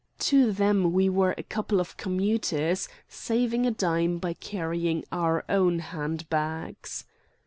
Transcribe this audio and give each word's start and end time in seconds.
To 0.21 0.51
them 0.51 0.93
we 0.93 1.09
were 1.09 1.35
a 1.37 1.43
couple 1.43 1.79
of 1.79 1.95
commuters 1.95 2.89
saving 3.07 3.67
a 3.67 3.71
dime 3.71 4.17
by 4.17 4.33
carrying 4.33 5.03
our 5.11 5.43
own 5.47 5.77
hand 5.77 6.27
bags. 6.27 7.05